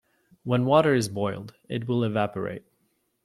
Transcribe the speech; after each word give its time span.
When 0.41 0.65
water 0.65 0.95
is 0.95 1.09
boiled, 1.09 1.53
it 1.69 1.87
will 1.87 2.03
evaporate. 2.03 2.63